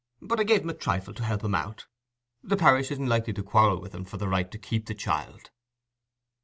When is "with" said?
3.79-3.93